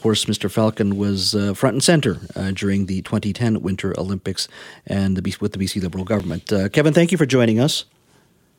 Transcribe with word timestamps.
of 0.00 0.02
course, 0.02 0.24
Mr. 0.24 0.50
Falcon 0.50 0.96
was 0.96 1.34
uh, 1.34 1.52
front 1.52 1.74
and 1.74 1.84
center 1.84 2.16
uh, 2.34 2.52
during 2.52 2.86
the 2.86 3.02
2010 3.02 3.60
Winter 3.60 3.92
Olympics 3.98 4.48
and 4.86 5.14
the, 5.14 5.36
with 5.42 5.52
the 5.52 5.58
BC 5.58 5.82
Liberal 5.82 6.04
government. 6.04 6.50
Uh, 6.50 6.70
Kevin, 6.70 6.94
thank 6.94 7.12
you 7.12 7.18
for 7.18 7.26
joining 7.26 7.60
us. 7.60 7.84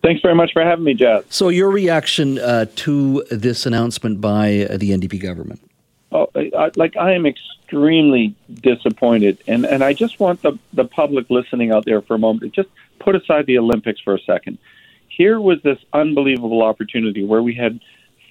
Thanks 0.03 0.21
very 0.21 0.35
much 0.35 0.53
for 0.53 0.63
having 0.63 0.85
me, 0.85 0.93
Jeff. 0.93 1.23
So, 1.31 1.49
your 1.49 1.71
reaction 1.71 2.37
uh, 2.37 2.67
to 2.75 3.25
this 3.31 3.65
announcement 3.65 4.21
by 4.21 4.67
uh, 4.69 4.77
the 4.77 4.91
NDP 4.91 5.19
government? 5.19 5.67
Oh, 6.11 6.29
I, 6.35 6.69
like 6.75 6.95
I 6.95 7.13
am 7.13 7.25
extremely 7.25 8.35
disappointed, 8.53 9.39
and 9.47 9.65
and 9.65 9.83
I 9.83 9.93
just 9.93 10.19
want 10.19 10.43
the 10.43 10.59
the 10.73 10.85
public 10.85 11.27
listening 11.31 11.71
out 11.71 11.85
there 11.85 12.03
for 12.03 12.13
a 12.13 12.19
moment 12.19 12.53
to 12.53 12.63
just 12.63 12.71
put 12.99 13.15
aside 13.15 13.47
the 13.47 13.57
Olympics 13.57 13.99
for 13.99 14.13
a 14.13 14.19
second. 14.19 14.59
Here 15.07 15.41
was 15.41 15.59
this 15.63 15.79
unbelievable 15.91 16.61
opportunity 16.61 17.23
where 17.25 17.41
we 17.41 17.55
had 17.55 17.79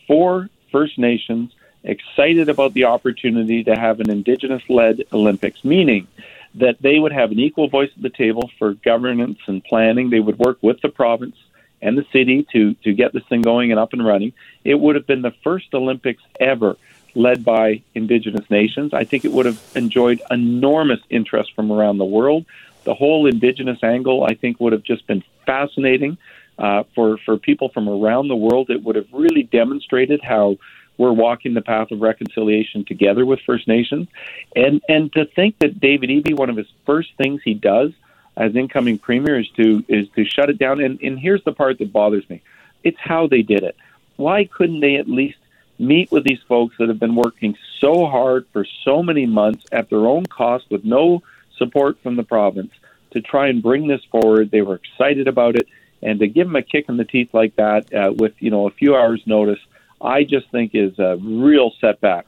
four 0.07 0.49
First 0.71 0.97
Nations 0.97 1.51
excited 1.85 2.49
about 2.49 2.75
the 2.75 2.85
opportunity 2.85 3.65
to 3.65 3.75
have 3.75 4.01
an 4.01 4.11
Indigenous 4.11 4.63
led 4.69 5.05
Olympics, 5.13 5.65
meaning 5.65 6.07
that 6.55 6.81
they 6.81 6.99
would 6.99 7.13
have 7.13 7.31
an 7.31 7.39
equal 7.41 7.69
voice 7.69 7.91
at 7.97 8.03
the 8.03 8.11
table 8.11 8.51
for 8.59 8.75
governance 8.75 9.39
and 9.47 9.63
planning. 9.65 10.11
They 10.11 10.21
would 10.21 10.39
work 10.39 10.59
with 10.63 10.81
the 10.81 10.89
province 10.89 11.37
and 11.81 11.97
the 11.97 12.05
city 12.13 12.47
to, 12.53 12.75
to 12.75 12.93
get 12.93 13.13
this 13.13 13.25
thing 13.25 13.43
going 13.43 13.71
and 13.71 13.81
up 13.81 13.93
and 13.93 14.05
running. 14.05 14.33
It 14.65 14.75
would 14.75 14.97
have 14.97 15.07
been 15.07 15.23
the 15.23 15.35
first 15.43 15.73
Olympics 15.73 16.23
ever 16.39 16.77
led 17.15 17.45
by 17.45 17.83
Indigenous 17.95 18.49
nations. 18.51 18.93
I 18.93 19.05
think 19.05 19.25
it 19.25 19.33
would 19.33 19.47
have 19.47 19.61
enjoyed 19.75 20.21
enormous 20.31 21.01
interest 21.09 21.55
from 21.55 21.73
around 21.73 21.99
the 21.99 22.05
world. 22.05 22.45
The 22.85 22.95
whole 22.95 23.27
Indigenous 23.27 23.83
angle, 23.83 24.25
I 24.25 24.35
think, 24.35 24.61
would 24.61 24.73
have 24.73 24.83
just 24.83 25.07
been 25.07 25.23
fascinating 25.47 26.19
uh, 26.59 26.85
for 26.95 27.19
for 27.19 27.37
people 27.39 27.71
from 27.71 27.89
around 27.89 28.29
the 28.29 28.37
world. 28.37 28.71
It 28.71 28.83
would 28.83 28.97
have 28.97 29.09
really 29.13 29.43
demonstrated 29.43 30.21
how 30.23 30.59
we're 31.01 31.13
walking 31.13 31.55
the 31.55 31.63
path 31.63 31.91
of 31.93 32.03
reconciliation 32.03 32.85
together 32.85 33.25
with 33.25 33.41
First 33.47 33.67
Nations, 33.67 34.07
and 34.55 34.83
and 34.87 35.11
to 35.15 35.25
think 35.25 35.59
that 35.61 35.81
David 35.81 36.11
Eby, 36.11 36.37
one 36.37 36.51
of 36.51 36.59
his 36.59 36.71
first 36.85 37.09
things 37.17 37.41
he 37.43 37.55
does 37.55 37.93
as 38.37 38.55
incoming 38.55 38.99
premier 38.99 39.41
is 39.41 39.49
to 39.57 39.83
is 39.89 40.09
to 40.15 40.27
shut 40.27 40.51
it 40.51 40.59
down. 40.59 40.79
And 40.83 41.01
and 41.01 41.19
here's 41.19 41.43
the 41.45 41.53
part 41.53 41.79
that 41.79 41.91
bothers 41.91 42.29
me: 42.29 42.43
it's 42.85 42.99
how 43.01 43.27
they 43.27 43.41
did 43.41 43.63
it. 43.63 43.77
Why 44.17 44.45
couldn't 44.45 44.81
they 44.81 44.97
at 44.97 45.09
least 45.09 45.39
meet 45.79 46.13
with 46.13 46.25
these 46.25 46.43
folks 46.47 46.77
that 46.79 46.91
have 46.91 47.01
been 47.01 47.17
working 47.17 47.57
so 47.79 48.05
hard 48.07 48.47
for 48.53 48.67
so 48.85 49.03
many 49.03 49.25
months 49.25 49.65
at 49.73 49.89
their 49.89 50.07
own 50.07 50.27
cost 50.27 50.67
with 50.71 50.85
no 50.85 51.23
support 51.57 51.97
from 52.03 52.17
the 52.17 52.23
province 52.23 52.73
to 53.13 53.23
try 53.23 53.49
and 53.49 53.63
bring 53.63 53.87
this 53.87 54.05
forward? 54.11 54.51
They 54.51 54.61
were 54.61 54.75
excited 54.75 55.29
about 55.29 55.57
it 55.57 55.67
and 56.03 56.21
to 56.21 56.27
give 56.27 56.47
them 56.47 56.57
a 56.57 56.63
kick 56.63 56.91
in 56.91 56.99
the 56.99 57.05
teeth 57.05 57.31
like 57.33 57.57
that 57.57 57.93
uh, 57.95 58.13
with 58.15 58.35
you 58.39 58.51
know 58.51 58.67
a 58.67 58.71
few 58.71 58.95
hours 58.95 59.23
notice, 59.25 59.61
I 60.01 60.25
just 60.25 60.51
think 60.51 60.73
is 60.75 60.99
a 60.99 61.17
real 61.17 61.73
setback 61.81 62.27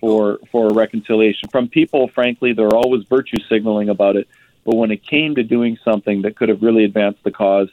for 0.00 0.38
for 0.50 0.70
reconciliation 0.70 1.48
from 1.50 1.68
people. 1.68 2.08
Frankly, 2.08 2.52
they're 2.52 2.74
always 2.74 3.04
virtue 3.04 3.38
signaling 3.48 3.88
about 3.88 4.16
it, 4.16 4.28
but 4.64 4.76
when 4.76 4.90
it 4.90 5.02
came 5.02 5.34
to 5.34 5.42
doing 5.42 5.78
something 5.84 6.22
that 6.22 6.36
could 6.36 6.48
have 6.48 6.62
really 6.62 6.84
advanced 6.84 7.22
the 7.24 7.30
cause, 7.30 7.68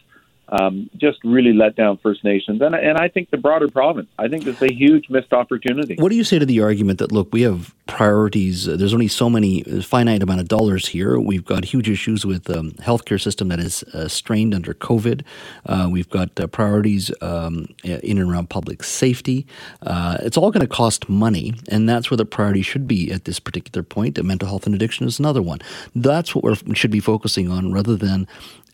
um, 0.50 0.90
just 0.98 1.20
really 1.24 1.54
let 1.54 1.76
down 1.76 1.98
First 1.98 2.24
Nations 2.24 2.62
and 2.62 2.76
and 2.76 2.98
I 2.98 3.08
think 3.08 3.30
the 3.30 3.38
broader 3.38 3.68
province. 3.68 4.10
I 4.18 4.28
think 4.28 4.46
it's 4.48 4.62
a 4.62 4.74
huge 4.74 5.10
missed 5.10 5.34
opportunity. 5.34 5.96
What 5.98 6.10
do 6.10 6.16
you 6.16 6.24
say 6.24 6.40
to 6.40 6.46
the 6.46 6.62
argument 6.62 7.00
that 7.00 7.12
look, 7.12 7.34
we 7.34 7.42
have 7.42 7.74
priorities. 7.88 8.66
There's 8.66 8.94
only 8.94 9.08
so 9.08 9.30
many 9.30 9.64
finite 9.82 10.22
amount 10.22 10.42
of 10.42 10.48
dollars 10.48 10.88
here. 10.88 11.20
We've 11.20 11.46
got 11.46 11.66
huge 11.66 11.90
issues 11.90 12.26
with 12.26 12.50
um, 12.50 12.72
healthcare 12.74 13.20
system 13.20 13.48
that 13.48 13.60
is 13.60 13.84
uh, 13.94 14.08
strained 14.08 14.54
under 14.54 14.74
COVID. 14.74 15.24
Uh, 15.66 15.88
we've 15.90 16.10
got 16.10 16.40
uh, 16.40 16.48
priorities 16.48 17.12
um, 17.22 17.68
in 17.84 18.18
and 18.20 18.32
around 18.32 18.50
public 18.50 18.84
safety. 18.84 19.48
Uh, 19.82 20.18
it's 20.22 20.38
all 20.38 20.52
going 20.52 20.66
to 20.66 20.74
cost 20.74 21.10
money, 21.10 21.56
and 21.70 21.90
that's 21.90 22.12
where 22.12 22.18
the 22.18 22.26
priority 22.26 22.62
should 22.62 22.88
be 22.88 23.12
at 23.12 23.26
this 23.26 23.40
particular 23.40 23.84
point. 23.84 24.22
mental 24.24 24.48
health 24.48 24.66
and 24.66 24.76
addiction 24.76 25.08
is 25.08 25.18
another 25.18 25.42
one. 25.42 25.60
That's 25.96 26.36
what 26.36 26.64
we 26.66 26.76
should 26.76 26.92
be 26.92 27.00
focusing 27.00 27.50
on, 27.50 27.72
rather 27.74 27.96
than 27.96 28.28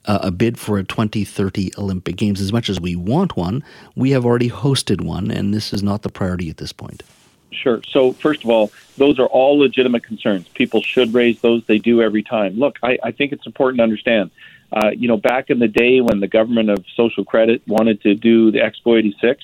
uh, 0.06 0.20
a 0.22 0.32
bid 0.32 0.58
for 0.58 0.78
a 0.78 0.84
2030 0.84 1.72
Olympic 1.78 2.16
Games. 2.16 2.42
As 2.42 2.52
much 2.52 2.70
as 2.70 2.80
we 2.80 2.96
want 2.96 3.36
one, 3.36 3.64
we 3.96 4.12
have 4.12 4.26
already 4.26 4.50
hosted 4.50 5.02
one, 5.02 5.32
and 5.32 5.54
this 5.54 5.74
is 5.74 5.84
not 5.84 6.02
the 6.02 6.10
priority 6.10 6.50
at 6.50 6.58
this 6.58 6.72
point. 6.74 7.04
Sure. 7.52 7.82
So, 7.88 8.14
first 8.14 8.44
of 8.44 8.50
all, 8.50 8.72
those 8.98 9.20
are 9.20 9.28
all 9.28 9.60
legitimate 9.60 10.04
concerns. 10.04 10.48
People 10.50 10.82
should 10.82 11.14
raise 11.14 11.40
those. 11.42 11.64
They 11.66 11.78
do 11.78 12.02
every 12.02 12.24
time. 12.24 12.58
Look, 12.58 12.78
I, 12.84 12.98
I 13.04 13.12
think 13.12 13.32
it's 13.32 13.46
important 13.46 13.78
to 13.78 13.84
understand. 13.84 14.32
Uh, 14.72 14.90
you 14.90 15.08
know, 15.08 15.18
back 15.18 15.50
in 15.50 15.60
the 15.60 15.68
day 15.68 16.02
when 16.02 16.20
the 16.20 16.28
government 16.28 16.70
of 16.70 16.84
social 16.96 17.24
credit 17.24 17.62
wanted 17.68 18.02
to 18.02 18.16
do 18.16 18.52
the 18.52 18.58
Expo 18.58 18.98
86, 18.98 19.44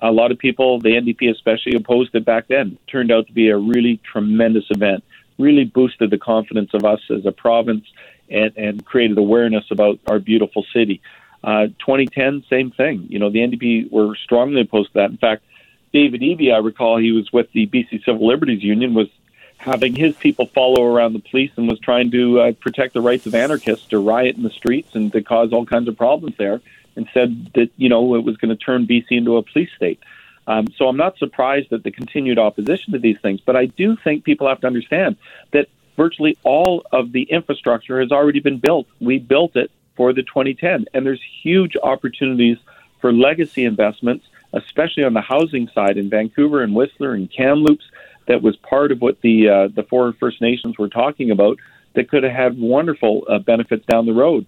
a 0.00 0.12
lot 0.12 0.30
of 0.30 0.38
people, 0.38 0.78
the 0.78 0.90
NDP 0.90 1.30
especially, 1.30 1.74
opposed 1.74 2.14
it 2.14 2.24
back 2.24 2.46
then. 2.46 2.78
It 2.80 2.90
turned 2.90 3.10
out 3.10 3.26
to 3.26 3.32
be 3.32 3.48
a 3.48 3.56
really 3.56 4.00
tremendous 4.10 4.64
event. 4.70 5.02
Really 5.38 5.64
boosted 5.64 6.10
the 6.10 6.18
confidence 6.18 6.70
of 6.74 6.84
us 6.84 7.00
as 7.10 7.26
a 7.26 7.32
province 7.32 7.84
and, 8.30 8.56
and 8.56 8.84
created 8.84 9.18
awareness 9.18 9.64
about 9.70 9.98
our 10.06 10.18
beautiful 10.18 10.64
city. 10.72 11.00
Uh, 11.42 11.66
2010, 11.78 12.44
same 12.50 12.70
thing. 12.70 13.06
You 13.08 13.18
know, 13.18 13.30
the 13.30 13.38
NDP 13.38 13.90
were 13.90 14.16
strongly 14.16 14.62
opposed 14.62 14.88
to 14.88 14.94
that. 14.94 15.10
In 15.10 15.16
fact, 15.16 15.44
David 15.92 16.20
Eby, 16.20 16.52
I 16.52 16.58
recall, 16.58 16.98
he 16.98 17.12
was 17.12 17.32
with 17.32 17.50
the 17.52 17.66
BC 17.66 18.04
Civil 18.04 18.26
Liberties 18.26 18.62
Union, 18.62 18.94
was 18.94 19.08
having 19.56 19.94
his 19.94 20.16
people 20.16 20.46
follow 20.46 20.84
around 20.84 21.12
the 21.12 21.18
police 21.20 21.50
and 21.56 21.68
was 21.68 21.78
trying 21.80 22.10
to 22.10 22.40
uh, 22.40 22.52
protect 22.52 22.94
the 22.94 23.00
rights 23.00 23.26
of 23.26 23.34
anarchists 23.34 23.86
to 23.88 23.98
riot 23.98 24.36
in 24.36 24.42
the 24.42 24.50
streets 24.50 24.94
and 24.94 25.12
to 25.12 25.22
cause 25.22 25.52
all 25.52 25.66
kinds 25.66 25.88
of 25.88 25.96
problems 25.96 26.36
there, 26.38 26.60
and 26.96 27.08
said 27.12 27.50
that 27.54 27.70
you 27.76 27.88
know 27.88 28.14
it 28.14 28.24
was 28.24 28.36
going 28.36 28.56
to 28.56 28.56
turn 28.56 28.86
BC 28.86 29.06
into 29.10 29.36
a 29.36 29.42
police 29.42 29.70
state. 29.76 30.00
Um, 30.46 30.68
so 30.76 30.88
I'm 30.88 30.96
not 30.96 31.18
surprised 31.18 31.72
at 31.72 31.82
the 31.82 31.90
continued 31.90 32.38
opposition 32.38 32.94
to 32.94 32.98
these 32.98 33.18
things, 33.20 33.40
but 33.44 33.54
I 33.54 33.66
do 33.66 33.96
think 34.02 34.24
people 34.24 34.48
have 34.48 34.60
to 34.62 34.66
understand 34.66 35.16
that 35.52 35.68
virtually 35.98 36.38
all 36.44 36.86
of 36.92 37.12
the 37.12 37.24
infrastructure 37.24 38.00
has 38.00 38.10
already 38.12 38.40
been 38.40 38.58
built. 38.58 38.86
We 39.00 39.18
built 39.18 39.56
it 39.56 39.70
for 39.96 40.12
the 40.14 40.22
2010, 40.22 40.86
and 40.94 41.04
there's 41.04 41.22
huge 41.42 41.76
opportunities 41.82 42.56
for 43.00 43.12
legacy 43.12 43.64
investments, 43.64 44.24
especially 44.52 45.02
on 45.02 45.12
the 45.12 45.20
housing 45.20 45.68
side 45.74 45.98
in 45.98 46.08
Vancouver 46.08 46.62
and 46.62 46.74
Whistler 46.74 47.12
and 47.14 47.30
Kamloops. 47.30 47.84
That 48.26 48.42
was 48.42 48.56
part 48.56 48.92
of 48.92 49.00
what 49.00 49.20
the 49.22 49.48
uh, 49.48 49.68
the 49.74 49.82
four 49.82 50.12
First 50.12 50.40
Nations 50.40 50.78
were 50.78 50.88
talking 50.88 51.30
about. 51.30 51.58
That 51.94 52.08
could 52.08 52.22
have 52.22 52.32
had 52.32 52.58
wonderful 52.58 53.24
uh, 53.28 53.40
benefits 53.40 53.84
down 53.86 54.06
the 54.06 54.12
road. 54.12 54.46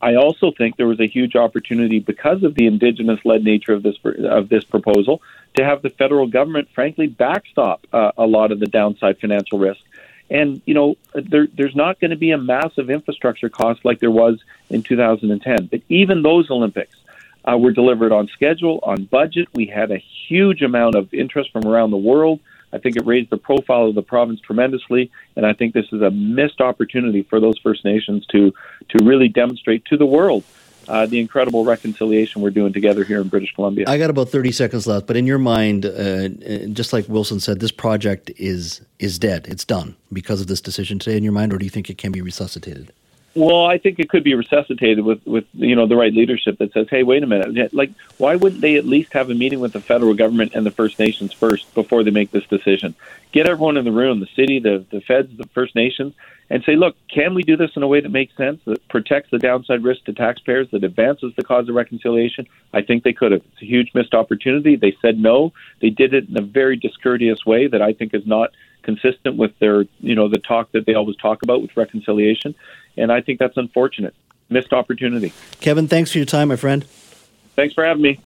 I 0.00 0.16
also 0.16 0.52
think 0.56 0.76
there 0.76 0.86
was 0.86 1.00
a 1.00 1.06
huge 1.06 1.34
opportunity 1.36 1.98
because 1.98 2.42
of 2.42 2.54
the 2.54 2.66
indigenous-led 2.66 3.42
nature 3.42 3.72
of 3.72 3.82
this 3.82 3.96
of 4.04 4.48
this 4.48 4.64
proposal 4.64 5.22
to 5.54 5.64
have 5.64 5.82
the 5.82 5.90
federal 5.90 6.26
government, 6.26 6.68
frankly, 6.74 7.06
backstop 7.06 7.86
uh, 7.92 8.12
a 8.18 8.26
lot 8.26 8.52
of 8.52 8.60
the 8.60 8.66
downside 8.66 9.18
financial 9.18 9.58
risk. 9.58 9.80
And 10.32 10.62
you 10.64 10.72
know, 10.72 10.96
there, 11.14 11.46
there's 11.46 11.76
not 11.76 12.00
going 12.00 12.10
to 12.10 12.16
be 12.16 12.30
a 12.30 12.38
massive 12.38 12.88
infrastructure 12.88 13.50
cost 13.50 13.84
like 13.84 14.00
there 14.00 14.10
was 14.10 14.42
in 14.70 14.82
2010. 14.82 15.66
But 15.66 15.82
even 15.90 16.22
those 16.22 16.50
Olympics 16.50 16.96
uh, 17.44 17.58
were 17.58 17.70
delivered 17.70 18.12
on 18.12 18.28
schedule, 18.28 18.80
on 18.82 19.04
budget. 19.04 19.48
We 19.54 19.66
had 19.66 19.90
a 19.90 19.98
huge 19.98 20.62
amount 20.62 20.94
of 20.94 21.12
interest 21.12 21.52
from 21.52 21.66
around 21.66 21.90
the 21.90 21.98
world. 21.98 22.40
I 22.72 22.78
think 22.78 22.96
it 22.96 23.04
raised 23.04 23.28
the 23.28 23.36
profile 23.36 23.88
of 23.88 23.94
the 23.94 24.02
province 24.02 24.40
tremendously, 24.40 25.10
and 25.36 25.44
I 25.44 25.52
think 25.52 25.74
this 25.74 25.92
is 25.92 26.00
a 26.00 26.10
missed 26.10 26.62
opportunity 26.62 27.22
for 27.22 27.38
those 27.38 27.58
First 27.58 27.84
Nations 27.84 28.24
to 28.28 28.54
to 28.88 29.04
really 29.04 29.28
demonstrate 29.28 29.84
to 29.86 29.98
the 29.98 30.06
world 30.06 30.44
uh, 30.88 31.06
the 31.06 31.20
incredible 31.20 31.64
reconciliation 31.64 32.42
we're 32.42 32.50
doing 32.50 32.72
together 32.72 33.04
here 33.04 33.20
in 33.20 33.28
British 33.28 33.54
Columbia. 33.54 33.84
I 33.88 33.98
got 33.98 34.10
about 34.10 34.28
thirty 34.28 34.52
seconds 34.52 34.86
left, 34.86 35.06
but 35.06 35.16
in 35.16 35.26
your 35.26 35.38
mind, 35.38 35.86
uh, 35.86 36.28
just 36.68 36.92
like 36.92 37.08
Wilson 37.08 37.40
said, 37.40 37.60
this 37.60 37.72
project 37.72 38.30
is 38.36 38.80
is 38.98 39.18
dead. 39.18 39.46
It's 39.48 39.64
done 39.64 39.96
because 40.12 40.40
of 40.40 40.46
this 40.46 40.60
decision 40.60 40.98
today. 40.98 41.16
In 41.16 41.24
your 41.24 41.32
mind, 41.32 41.52
or 41.52 41.58
do 41.58 41.64
you 41.64 41.70
think 41.70 41.90
it 41.90 41.98
can 41.98 42.12
be 42.12 42.20
resuscitated? 42.20 42.92
Well, 43.34 43.64
I 43.64 43.78
think 43.78 43.98
it 43.98 44.10
could 44.10 44.24
be 44.24 44.34
resuscitated 44.34 45.04
with, 45.04 45.26
with 45.26 45.46
you 45.54 45.74
know 45.74 45.86
the 45.86 45.96
right 45.96 46.12
leadership 46.12 46.58
that 46.58 46.72
says, 46.74 46.88
"Hey, 46.90 47.02
wait 47.02 47.22
a 47.22 47.26
minute! 47.26 47.72
Like, 47.72 47.90
why 48.18 48.36
wouldn't 48.36 48.60
they 48.60 48.76
at 48.76 48.84
least 48.84 49.14
have 49.14 49.30
a 49.30 49.34
meeting 49.34 49.60
with 49.60 49.72
the 49.72 49.80
federal 49.80 50.12
government 50.12 50.52
and 50.54 50.66
the 50.66 50.70
First 50.70 50.98
Nations 50.98 51.32
first 51.32 51.72
before 51.74 52.04
they 52.04 52.10
make 52.10 52.30
this 52.30 52.46
decision? 52.46 52.94
Get 53.32 53.46
everyone 53.46 53.78
in 53.78 53.86
the 53.86 53.92
room, 53.92 54.20
the 54.20 54.28
city, 54.36 54.58
the 54.58 54.84
the 54.90 55.00
feds, 55.00 55.34
the 55.38 55.46
First 55.48 55.74
Nations, 55.74 56.12
and 56.52 56.62
say, 56.64 56.76
look, 56.76 56.94
can 57.08 57.32
we 57.32 57.42
do 57.42 57.56
this 57.56 57.70
in 57.76 57.82
a 57.82 57.88
way 57.88 58.02
that 58.02 58.10
makes 58.10 58.36
sense, 58.36 58.60
that 58.66 58.86
protects 58.88 59.30
the 59.30 59.38
downside 59.38 59.82
risk 59.82 60.04
to 60.04 60.12
taxpayers, 60.12 60.68
that 60.70 60.84
advances 60.84 61.32
the 61.34 61.42
cause 61.42 61.66
of 61.66 61.74
reconciliation? 61.74 62.46
I 62.74 62.82
think 62.82 63.04
they 63.04 63.14
could 63.14 63.32
have. 63.32 63.40
It's 63.52 63.62
a 63.62 63.64
huge 63.64 63.92
missed 63.94 64.12
opportunity. 64.12 64.76
They 64.76 64.94
said 65.00 65.18
no. 65.18 65.54
They 65.80 65.88
did 65.88 66.12
it 66.12 66.28
in 66.28 66.36
a 66.36 66.42
very 66.42 66.76
discourteous 66.76 67.46
way 67.46 67.68
that 67.68 67.80
I 67.80 67.94
think 67.94 68.12
is 68.12 68.26
not 68.26 68.50
consistent 68.82 69.38
with 69.38 69.58
their, 69.60 69.86
you 70.00 70.14
know, 70.14 70.28
the 70.28 70.40
talk 70.40 70.72
that 70.72 70.84
they 70.84 70.92
always 70.92 71.16
talk 71.16 71.42
about 71.42 71.62
with 71.62 71.74
reconciliation. 71.74 72.54
And 72.98 73.10
I 73.10 73.22
think 73.22 73.38
that's 73.38 73.56
unfortunate. 73.56 74.14
Missed 74.50 74.74
opportunity. 74.74 75.32
Kevin, 75.60 75.88
thanks 75.88 76.12
for 76.12 76.18
your 76.18 76.26
time, 76.26 76.48
my 76.48 76.56
friend. 76.56 76.84
Thanks 77.56 77.72
for 77.72 77.82
having 77.82 78.02
me. 78.02 78.18